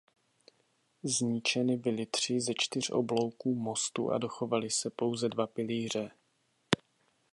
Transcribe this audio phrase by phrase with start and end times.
[1.03, 6.11] Zničeny byly tři ze čtyř oblouků mostu a dochovaly se pouze dva pilíře.